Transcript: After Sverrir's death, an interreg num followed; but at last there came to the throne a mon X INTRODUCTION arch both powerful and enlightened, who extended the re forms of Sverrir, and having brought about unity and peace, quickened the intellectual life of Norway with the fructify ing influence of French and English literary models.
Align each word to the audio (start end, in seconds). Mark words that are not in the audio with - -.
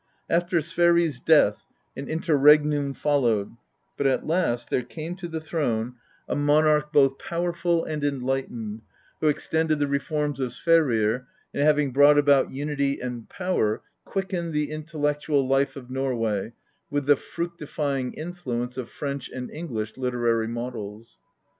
After 0.31 0.57
Sverrir's 0.61 1.19
death, 1.19 1.63
an 1.95 2.07
interreg 2.07 2.63
num 2.63 2.95
followed; 2.95 3.51
but 3.97 4.07
at 4.07 4.25
last 4.25 4.71
there 4.71 4.81
came 4.81 5.15
to 5.17 5.27
the 5.27 5.39
throne 5.39 5.93
a 6.27 6.35
mon 6.35 6.63
X 6.65 6.65
INTRODUCTION 6.65 6.73
arch 6.73 6.91
both 6.91 7.17
powerful 7.19 7.85
and 7.85 8.03
enlightened, 8.03 8.81
who 9.19 9.27
extended 9.27 9.77
the 9.77 9.85
re 9.85 9.99
forms 9.99 10.39
of 10.39 10.53
Sverrir, 10.53 11.27
and 11.53 11.61
having 11.61 11.91
brought 11.93 12.17
about 12.17 12.49
unity 12.49 12.99
and 12.99 13.29
peace, 13.29 13.77
quickened 14.03 14.53
the 14.53 14.71
intellectual 14.71 15.47
life 15.47 15.75
of 15.75 15.91
Norway 15.91 16.53
with 16.89 17.05
the 17.05 17.15
fructify 17.15 17.99
ing 17.99 18.13
influence 18.15 18.77
of 18.77 18.89
French 18.89 19.29
and 19.29 19.51
English 19.51 19.97
literary 19.97 20.47
models. 20.47 21.19